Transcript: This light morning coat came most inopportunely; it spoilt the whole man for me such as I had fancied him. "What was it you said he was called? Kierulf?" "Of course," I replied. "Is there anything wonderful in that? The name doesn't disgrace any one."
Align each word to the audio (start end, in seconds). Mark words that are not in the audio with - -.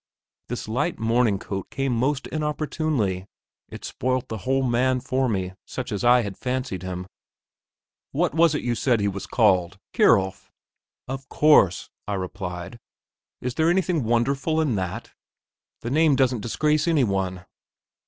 This 0.49 0.67
light 0.67 0.97
morning 0.97 1.37
coat 1.37 1.69
came 1.69 1.91
most 1.95 2.25
inopportunely; 2.25 3.27
it 3.69 3.85
spoilt 3.85 4.29
the 4.29 4.39
whole 4.49 4.63
man 4.63 4.99
for 4.99 5.29
me 5.29 5.53
such 5.67 5.91
as 5.91 6.03
I 6.03 6.21
had 6.23 6.35
fancied 6.39 6.81
him. 6.81 7.05
"What 8.11 8.33
was 8.33 8.55
it 8.55 8.63
you 8.63 8.73
said 8.73 8.99
he 8.99 9.07
was 9.07 9.27
called? 9.27 9.77
Kierulf?" 9.93 10.49
"Of 11.07 11.29
course," 11.29 11.91
I 12.07 12.15
replied. 12.15 12.79
"Is 13.41 13.53
there 13.53 13.69
anything 13.69 14.03
wonderful 14.03 14.59
in 14.59 14.73
that? 14.73 15.11
The 15.81 15.91
name 15.91 16.15
doesn't 16.15 16.41
disgrace 16.41 16.87
any 16.87 17.03
one." 17.03 17.45